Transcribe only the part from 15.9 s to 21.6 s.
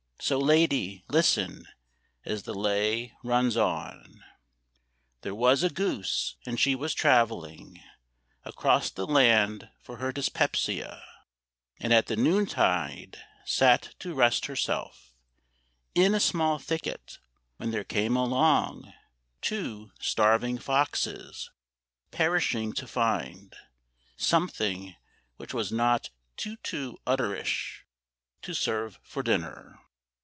In a small thicket, when there came along Two starving foxes,